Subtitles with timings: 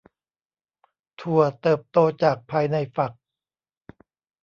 [1.21, 3.11] ถั่วเติบโตจากภายในฝัก